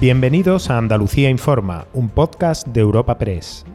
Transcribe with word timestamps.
Bienvenidos 0.00 0.70
a 0.70 0.78
Andalucía 0.78 1.28
Informa, 1.28 1.86
un 1.92 2.08
podcast 2.08 2.66
de 2.66 2.80
Europa 2.80 3.18
Press. 3.18 3.66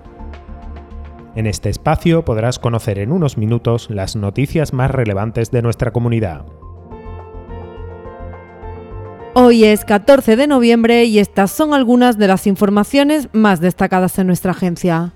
En 1.36 1.46
este 1.46 1.70
espacio 1.70 2.26
podrás 2.26 2.58
conocer 2.58 2.98
en 2.98 3.12
unos 3.12 3.38
minutos 3.38 3.92
las 3.92 4.16
noticias 4.16 4.74
más 4.74 4.90
relevantes 4.90 5.52
de 5.52 5.62
nuestra 5.62 5.92
comunidad. 5.92 6.48
Hoy 9.36 9.66
es 9.66 9.86
14 9.86 10.36
de 10.36 10.48
noviembre 10.48 11.06
y 11.06 11.20
estas 11.20 11.52
son 11.52 11.76
algunas 11.76 12.18
de 12.18 12.28
las 12.28 12.48
informaciones 12.48 13.30
más 13.32 13.60
destacadas 13.60 14.18
en 14.18 14.26
nuestra 14.26 14.50
agencia. 14.50 15.14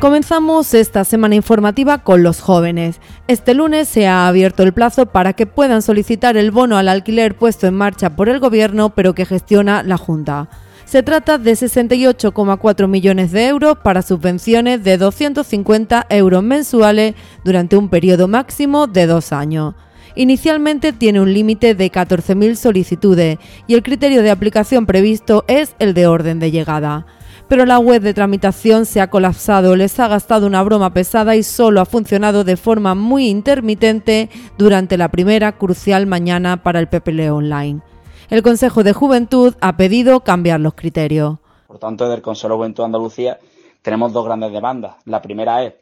Comenzamos 0.00 0.74
esta 0.74 1.02
semana 1.02 1.34
informativa 1.34 1.98
con 1.98 2.22
los 2.22 2.40
jóvenes. 2.40 3.00
Este 3.26 3.52
lunes 3.52 3.88
se 3.88 4.06
ha 4.06 4.28
abierto 4.28 4.62
el 4.62 4.72
plazo 4.72 5.06
para 5.06 5.32
que 5.32 5.44
puedan 5.44 5.82
solicitar 5.82 6.36
el 6.36 6.52
bono 6.52 6.78
al 6.78 6.88
alquiler 6.88 7.36
puesto 7.36 7.66
en 7.66 7.74
marcha 7.74 8.14
por 8.14 8.28
el 8.28 8.38
Gobierno, 8.38 8.90
pero 8.90 9.12
que 9.16 9.26
gestiona 9.26 9.82
la 9.82 9.98
Junta. 9.98 10.48
Se 10.84 11.02
trata 11.02 11.36
de 11.36 11.50
68,4 11.50 12.86
millones 12.86 13.32
de 13.32 13.48
euros 13.48 13.78
para 13.82 14.02
subvenciones 14.02 14.84
de 14.84 14.98
250 14.98 16.06
euros 16.10 16.44
mensuales 16.44 17.16
durante 17.42 17.76
un 17.76 17.88
periodo 17.88 18.28
máximo 18.28 18.86
de 18.86 19.06
dos 19.08 19.32
años. 19.32 19.74
Inicialmente 20.14 20.92
tiene 20.92 21.20
un 21.20 21.34
límite 21.34 21.74
de 21.74 21.90
14.000 21.90 22.54
solicitudes 22.54 23.38
y 23.66 23.74
el 23.74 23.82
criterio 23.82 24.22
de 24.22 24.30
aplicación 24.30 24.86
previsto 24.86 25.44
es 25.48 25.74
el 25.80 25.92
de 25.92 26.06
orden 26.06 26.38
de 26.38 26.52
llegada 26.52 27.04
pero 27.48 27.64
la 27.64 27.78
web 27.78 28.02
de 28.02 28.14
tramitación 28.14 28.84
se 28.84 29.00
ha 29.00 29.08
colapsado, 29.08 29.74
les 29.74 29.98
ha 29.98 30.08
gastado 30.08 30.46
una 30.46 30.62
broma 30.62 30.92
pesada 30.92 31.34
y 31.34 31.42
solo 31.42 31.80
ha 31.80 31.86
funcionado 31.86 32.44
de 32.44 32.56
forma 32.56 32.94
muy 32.94 33.28
intermitente 33.28 34.28
durante 34.58 34.98
la 34.98 35.08
primera 35.08 35.52
crucial 35.52 36.06
mañana 36.06 36.62
para 36.62 36.78
el 36.78 36.88
PPL 36.88 37.30
Online. 37.30 37.80
El 38.28 38.42
Consejo 38.42 38.84
de 38.84 38.92
Juventud 38.92 39.54
ha 39.62 39.76
pedido 39.78 40.20
cambiar 40.20 40.60
los 40.60 40.74
criterios. 40.74 41.38
Por 41.66 41.78
tanto, 41.78 42.04
desde 42.04 42.16
el 42.16 42.22
Consejo 42.22 42.48
de 42.48 42.56
Juventud 42.56 42.82
de 42.82 42.86
Andalucía 42.86 43.38
tenemos 43.80 44.12
dos 44.12 44.26
grandes 44.26 44.52
demandas. 44.52 44.96
La 45.06 45.22
primera 45.22 45.62
es 45.64 45.72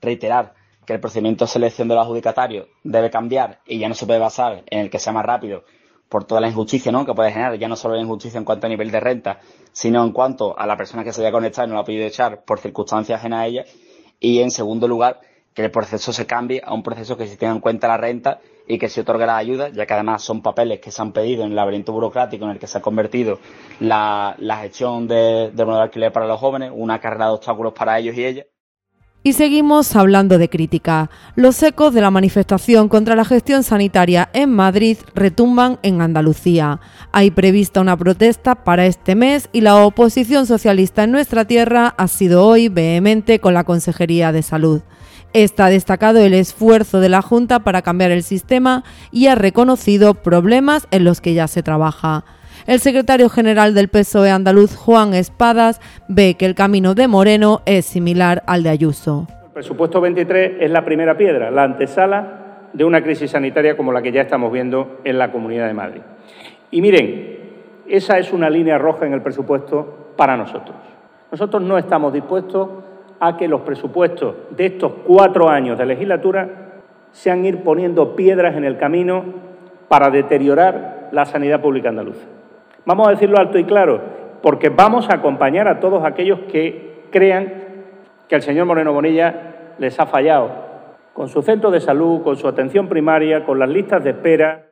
reiterar 0.00 0.54
que 0.84 0.94
el 0.94 1.00
procedimiento 1.00 1.44
de 1.44 1.50
selección 1.50 1.86
de 1.86 1.94
los 1.94 2.04
adjudicatarios 2.04 2.66
debe 2.82 3.10
cambiar 3.10 3.60
y 3.66 3.78
ya 3.78 3.88
no 3.88 3.94
se 3.94 4.06
puede 4.06 4.18
basar 4.18 4.64
en 4.68 4.80
el 4.80 4.90
que 4.90 4.98
sea 4.98 5.12
más 5.12 5.24
rápido 5.24 5.62
por 6.08 6.24
toda 6.24 6.40
la 6.40 6.48
injusticia 6.48 6.92
¿no? 6.92 7.04
que 7.04 7.14
puede 7.14 7.32
generar, 7.32 7.58
ya 7.58 7.68
no 7.68 7.76
solo 7.76 7.94
la 7.94 8.02
injusticia 8.02 8.38
en 8.38 8.44
cuanto 8.44 8.66
a 8.66 8.70
nivel 8.70 8.90
de 8.90 9.00
renta, 9.00 9.40
sino 9.72 10.04
en 10.04 10.12
cuanto 10.12 10.58
a 10.58 10.66
la 10.66 10.76
persona 10.76 11.04
que 11.04 11.12
se 11.12 11.20
haya 11.20 11.32
conectado 11.32 11.66
y 11.66 11.68
no 11.68 11.74
lo 11.74 11.80
ha 11.80 11.84
podido 11.84 12.06
echar 12.06 12.44
por 12.44 12.60
circunstancias 12.60 13.18
ajenas 13.18 13.40
a 13.40 13.46
ella. 13.46 13.64
Y 14.20 14.40
en 14.40 14.50
segundo 14.50 14.88
lugar, 14.88 15.20
que 15.56 15.64
el 15.64 15.70
proceso 15.70 16.12
se 16.12 16.26
cambie 16.26 16.60
a 16.64 16.74
un 16.74 16.82
proceso 16.82 17.16
que 17.16 17.26
se 17.26 17.36
tenga 17.36 17.54
en 17.54 17.60
cuenta 17.60 17.88
la 17.88 17.96
renta 17.96 18.40
y 18.68 18.78
que 18.78 18.88
se 18.88 19.00
otorgue 19.00 19.26
la 19.26 19.38
ayuda, 19.38 19.70
ya 19.70 19.86
que 19.86 19.94
además 19.94 20.22
son 20.22 20.42
papeles 20.42 20.80
que 20.80 20.90
se 20.90 21.00
han 21.00 21.12
pedido 21.12 21.44
en 21.44 21.50
el 21.50 21.56
laberinto 21.56 21.92
burocrático 21.92 22.44
en 22.44 22.50
el 22.50 22.58
que 22.58 22.66
se 22.66 22.78
ha 22.78 22.82
convertido 22.82 23.38
la, 23.80 24.36
gestión 24.60 25.08
de, 25.08 25.50
de 25.52 25.62
alquiler 25.62 26.12
para 26.12 26.26
los 26.26 26.38
jóvenes, 26.38 26.72
una 26.74 27.00
carrera 27.00 27.26
de 27.26 27.32
obstáculos 27.32 27.72
para 27.72 27.98
ellos 27.98 28.16
y 28.16 28.24
ellas. 28.26 28.46
Y 29.26 29.32
seguimos 29.32 29.96
hablando 29.96 30.38
de 30.38 30.48
crítica. 30.48 31.10
Los 31.34 31.60
ecos 31.60 31.92
de 31.92 32.00
la 32.00 32.12
manifestación 32.12 32.88
contra 32.88 33.16
la 33.16 33.24
gestión 33.24 33.64
sanitaria 33.64 34.30
en 34.32 34.52
Madrid 34.52 34.98
retumban 35.16 35.80
en 35.82 36.00
Andalucía. 36.00 36.78
Hay 37.10 37.32
prevista 37.32 37.80
una 37.80 37.96
protesta 37.96 38.54
para 38.54 38.86
este 38.86 39.16
mes 39.16 39.48
y 39.52 39.62
la 39.62 39.84
oposición 39.84 40.46
socialista 40.46 41.02
en 41.02 41.10
nuestra 41.10 41.44
tierra 41.44 41.92
ha 41.98 42.06
sido 42.06 42.46
hoy 42.46 42.68
vehemente 42.68 43.40
con 43.40 43.52
la 43.52 43.64
Consejería 43.64 44.30
de 44.30 44.44
Salud. 44.44 44.82
Está 45.32 45.70
destacado 45.70 46.20
el 46.20 46.32
esfuerzo 46.32 47.00
de 47.00 47.08
la 47.08 47.20
Junta 47.20 47.58
para 47.58 47.82
cambiar 47.82 48.12
el 48.12 48.22
sistema 48.22 48.84
y 49.10 49.26
ha 49.26 49.34
reconocido 49.34 50.14
problemas 50.14 50.86
en 50.92 51.02
los 51.02 51.20
que 51.20 51.34
ya 51.34 51.48
se 51.48 51.64
trabaja. 51.64 52.24
El 52.66 52.80
secretario 52.80 53.28
general 53.28 53.74
del 53.74 53.86
PSOE 53.86 54.32
andaluz, 54.32 54.74
Juan 54.74 55.14
Espadas, 55.14 55.80
ve 56.08 56.34
que 56.34 56.46
el 56.46 56.56
camino 56.56 56.96
de 56.96 57.06
Moreno 57.06 57.62
es 57.64 57.86
similar 57.86 58.42
al 58.44 58.64
de 58.64 58.70
Ayuso. 58.70 59.28
El 59.44 59.52
presupuesto 59.52 60.00
23 60.00 60.56
es 60.58 60.70
la 60.72 60.84
primera 60.84 61.16
piedra, 61.16 61.52
la 61.52 61.62
antesala 61.62 62.68
de 62.72 62.84
una 62.84 63.04
crisis 63.04 63.30
sanitaria 63.30 63.76
como 63.76 63.92
la 63.92 64.02
que 64.02 64.10
ya 64.10 64.22
estamos 64.22 64.50
viendo 64.50 64.98
en 65.04 65.16
la 65.16 65.30
Comunidad 65.30 65.68
de 65.68 65.74
Madrid. 65.74 66.00
Y 66.72 66.82
miren, 66.82 67.38
esa 67.86 68.18
es 68.18 68.32
una 68.32 68.50
línea 68.50 68.78
roja 68.78 69.06
en 69.06 69.12
el 69.12 69.22
presupuesto 69.22 70.14
para 70.16 70.36
nosotros. 70.36 70.76
Nosotros 71.30 71.62
no 71.62 71.78
estamos 71.78 72.12
dispuestos 72.12 72.68
a 73.20 73.36
que 73.36 73.46
los 73.46 73.60
presupuestos 73.60 74.34
de 74.56 74.66
estos 74.66 74.92
cuatro 75.06 75.48
años 75.48 75.78
de 75.78 75.86
legislatura 75.86 76.48
sean 77.12 77.44
ir 77.44 77.58
poniendo 77.62 78.16
piedras 78.16 78.56
en 78.56 78.64
el 78.64 78.76
camino 78.76 79.22
para 79.86 80.10
deteriorar 80.10 81.10
la 81.12 81.26
sanidad 81.26 81.60
pública 81.60 81.90
andaluza. 81.90 82.26
Vamos 82.86 83.08
a 83.08 83.10
decirlo 83.10 83.36
alto 83.38 83.58
y 83.58 83.64
claro, 83.64 84.00
porque 84.42 84.68
vamos 84.68 85.10
a 85.10 85.16
acompañar 85.16 85.66
a 85.66 85.80
todos 85.80 86.04
aquellos 86.04 86.38
que 86.52 87.08
crean 87.10 87.52
que 88.28 88.36
el 88.36 88.42
señor 88.42 88.66
Moreno 88.66 88.92
Bonilla 88.92 89.74
les 89.78 89.98
ha 89.98 90.06
fallado, 90.06 90.50
con 91.12 91.28
su 91.28 91.42
centro 91.42 91.72
de 91.72 91.80
salud, 91.80 92.22
con 92.22 92.36
su 92.36 92.46
atención 92.46 92.88
primaria, 92.88 93.44
con 93.44 93.58
las 93.58 93.68
listas 93.68 94.04
de 94.04 94.10
espera. 94.10 94.70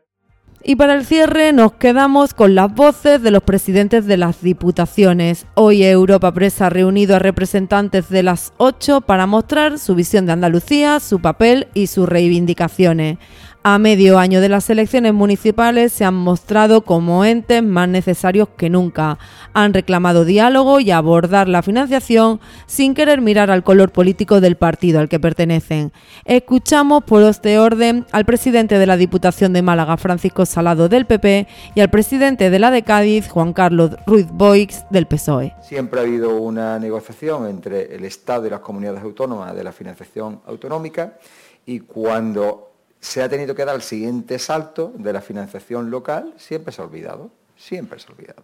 Y 0.63 0.77
para 0.77 0.95
el 0.95 1.05
cierre 1.05 1.53
nos 1.53 1.73
quedamos 1.73 2.35
con 2.35 2.55
las 2.55 2.73
voces 2.73 3.21
de 3.21 3.33
los 3.33 3.43
presidentes 3.43 4.07
de 4.07 4.17
las 4.17 4.41
diputaciones. 4.41 5.47
Hoy 5.55 5.83
Europa 5.83 6.33
Press 6.33 6.63
ha 6.63 6.71
reunido 6.71 7.17
a 7.17 7.19
representantes 7.19 8.09
de 8.11 8.23
las 8.23 8.55
ocho 8.59 9.01
para 9.01 9.27
mostrar 9.27 9.79
su 9.79 9.97
visión 9.97 10.25
de 10.25 10.33
Andalucía, 10.33 11.01
su 11.01 11.21
papel 11.21 11.67
y 11.75 11.89
sus 11.89 12.09
reivindicaciones 12.09 13.19
a 13.67 13.79
medio 13.79 14.19
año 14.19 14.43
de 14.43 14.51
las 14.51 14.69
elecciones 14.69 15.15
municipales 15.15 15.91
se 15.91 16.05
han 16.05 16.13
mostrado 16.13 16.83
como 16.83 17.25
entes 17.25 17.63
más 17.63 17.89
necesarios 17.89 18.47
que 18.59 18.69
nunca. 18.69 19.19
Han 19.55 19.73
reclamado 19.73 20.27
diálogo 20.27 20.81
y 20.81 20.91
abordar 20.91 21.49
la 21.49 21.63
financiación 21.63 22.41
sin 22.67 22.93
querer 22.93 23.23
mirar 23.23 23.51
al 23.51 23.65
color 23.65 23.91
político 23.91 24.43
del 24.43 24.57
partido 24.57 25.01
al 25.01 25.09
que 25.09 25.19
pertenecen. 25.19 25.93
Escuchamos 26.27 27.05
por 27.05 27.23
este 27.23 27.59
orden 27.59 28.05
al 28.13 28.27
presidente 28.27 28.79
de 28.79 28.85
la 28.85 28.99
Diputación 28.99 29.55
de 29.55 29.63
Málaga, 29.63 29.97
Francisco 29.97 30.45
Salado 30.45 30.91
del 30.91 31.07
PP, 31.07 31.49
y 31.75 31.81
al 31.81 31.89
presidente 31.89 32.51
de 32.51 32.59
la 32.59 32.71
de 32.71 32.83
Cádiz, 32.83 33.29
Juan 33.31 33.55
Carlos 33.55 33.93
Ruiz 34.07 34.27
Boix 34.31 34.85
del 34.91 35.07
PSOE. 35.07 35.55
Siempre 35.63 36.01
ha 36.01 36.03
habido 36.03 36.37
una 36.37 36.79
negociación 36.79 37.49
entre 37.49 37.95
el 37.95 38.05
Estado 38.05 38.47
y 38.47 38.51
las 38.51 38.61
comunidades 38.61 39.03
autónomas 39.03 39.57
de 39.57 39.65
la 39.65 39.73
financiación 39.73 40.43
autonómica 40.45 41.17
y 41.65 41.81
cuando 41.81 42.74
se 43.05 43.23
ha 43.23 43.29
tenido 43.29 43.55
que 43.55 43.67
dar 43.67 43.75
el 43.75 43.83
siguiente 43.83 44.39
salto 44.39 44.91
de 44.97 45.13
la 45.13 45.21
financiación 45.21 45.91
local, 45.91 46.33
siempre 46.39 46.73
se 46.73 46.81
ha 46.81 46.87
olvidado, 46.87 47.31
siempre 47.55 47.99
se 47.99 48.07
ha 48.09 48.15
olvidado, 48.15 48.43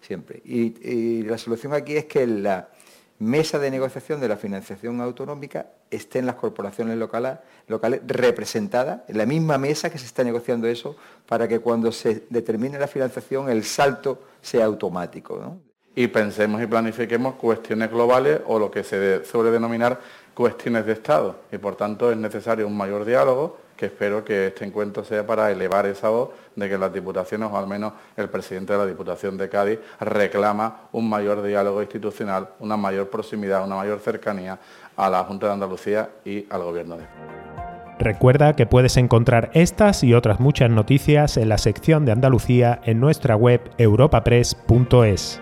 siempre. 0.00 0.40
Y, 0.44 1.24
la 1.24 1.36
solución 1.36 1.74
aquí 1.74 1.96
es 1.96 2.04
que 2.04 2.24
la 2.24 2.68
mesa 3.18 3.58
de 3.58 3.68
negociación 3.68 4.20
de 4.20 4.28
la 4.28 4.36
financiación 4.36 5.00
autonómica 5.00 5.66
esté 5.90 6.20
en 6.20 6.26
las 6.26 6.36
corporaciones 6.36 6.96
locales, 6.96 7.38
locales 7.66 8.00
representadas, 8.06 9.00
en 9.08 9.18
la 9.18 9.26
misma 9.26 9.58
mesa 9.58 9.90
que 9.90 9.98
se 9.98 10.06
está 10.06 10.22
negociando 10.22 10.68
eso, 10.68 10.94
para 11.26 11.48
que 11.48 11.58
cuando 11.58 11.90
se 11.90 12.26
determine 12.30 12.78
la 12.78 12.86
financiación 12.86 13.50
el 13.50 13.64
salto 13.64 14.22
sea 14.40 14.66
automático. 14.66 15.58
Y 15.96 16.06
pensemos 16.06 16.62
y 16.62 16.68
planifiquemos 16.68 17.34
cuestiones 17.34 17.90
globales 17.90 18.40
o 18.46 18.56
lo 18.60 18.70
que 18.70 18.84
se 18.84 19.24
suele 19.24 19.50
denominar 19.50 19.98
cuestiones 20.32 20.86
de 20.86 20.92
Estado. 20.92 21.40
Y 21.50 21.58
por 21.58 21.74
tanto 21.74 22.12
es 22.12 22.16
necesario 22.16 22.68
un 22.68 22.76
mayor 22.76 23.04
diálogo 23.04 23.65
que 23.76 23.86
espero 23.86 24.24
que 24.24 24.48
este 24.48 24.64
encuentro 24.64 25.04
sea 25.04 25.26
para 25.26 25.50
elevar 25.50 25.86
esa 25.86 26.08
voz 26.08 26.30
de 26.54 26.68
que 26.68 26.78
las 26.78 26.92
diputaciones, 26.92 27.48
o 27.52 27.56
al 27.56 27.66
menos 27.66 27.92
el 28.16 28.28
presidente 28.28 28.72
de 28.72 28.78
la 28.78 28.86
Diputación 28.86 29.36
de 29.36 29.48
Cádiz, 29.48 29.78
reclama 30.00 30.88
un 30.92 31.08
mayor 31.08 31.42
diálogo 31.42 31.82
institucional, 31.82 32.48
una 32.60 32.76
mayor 32.76 33.08
proximidad, 33.08 33.64
una 33.64 33.76
mayor 33.76 34.00
cercanía 34.00 34.58
a 34.96 35.10
la 35.10 35.24
Junta 35.24 35.46
de 35.46 35.52
Andalucía 35.52 36.08
y 36.24 36.46
al 36.50 36.62
Gobierno 36.62 36.96
de. 36.96 37.04
Recuerda 37.98 38.54
que 38.54 38.66
puedes 38.66 38.96
encontrar 38.98 39.50
estas 39.54 40.04
y 40.04 40.12
otras 40.12 40.38
muchas 40.38 40.70
noticias 40.70 41.36
en 41.36 41.48
la 41.48 41.58
sección 41.58 42.04
de 42.04 42.12
Andalucía 42.12 42.80
en 42.84 43.00
nuestra 43.00 43.36
web 43.36 43.60
europapress.es. 43.78 45.40